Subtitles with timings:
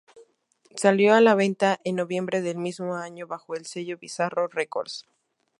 [0.75, 5.05] Salió a la venta en noviembre del mismo año bajo el sello Bizarro Records.